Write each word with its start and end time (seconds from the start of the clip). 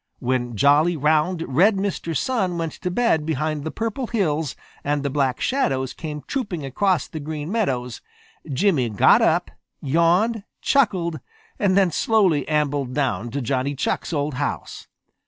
When 0.17 0.55
jolly, 0.57 0.97
round, 0.97 1.43
red 1.47 1.75
Mr. 1.75 2.17
Sun 2.17 2.57
went 2.57 2.71
to 2.73 2.89
bed 2.89 3.23
behind 3.23 3.63
the 3.63 3.69
Purple 3.69 4.07
Hills, 4.07 4.55
and 4.83 5.03
the 5.03 5.11
Black 5.11 5.39
Shadows 5.39 5.93
came 5.93 6.23
trooping 6.25 6.65
across 6.65 7.07
the 7.07 7.19
Green 7.19 7.51
Meadows, 7.51 8.01
Jimmy 8.51 8.89
got 8.89 9.21
up, 9.21 9.51
yawned, 9.79 10.43
chuckled, 10.59 11.19
and 11.59 11.77
then 11.77 11.91
slowly 11.91 12.47
ambled 12.47 12.95
down 12.95 13.29
to 13.29 13.41
Johnny 13.41 13.75
Chuck's 13.75 14.11
old 14.11 14.33
house. 14.33 14.87